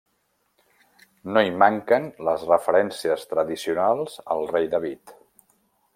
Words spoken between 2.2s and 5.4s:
les referències tradicionals al rei David.